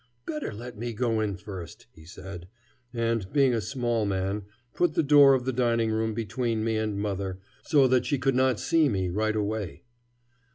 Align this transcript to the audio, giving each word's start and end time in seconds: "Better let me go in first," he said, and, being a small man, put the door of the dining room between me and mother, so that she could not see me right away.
"Better 0.25 0.51
let 0.51 0.79
me 0.79 0.93
go 0.93 1.19
in 1.19 1.35
first," 1.37 1.85
he 1.91 2.05
said, 2.05 2.47
and, 2.91 3.31
being 3.31 3.53
a 3.53 3.61
small 3.61 4.03
man, 4.03 4.45
put 4.73 4.95
the 4.95 5.03
door 5.03 5.35
of 5.35 5.45
the 5.45 5.53
dining 5.53 5.91
room 5.91 6.15
between 6.15 6.63
me 6.63 6.75
and 6.75 6.97
mother, 6.99 7.37
so 7.61 7.87
that 7.87 8.07
she 8.07 8.17
could 8.17 8.33
not 8.33 8.59
see 8.59 8.89
me 8.89 9.09
right 9.11 9.35
away. 9.35 9.83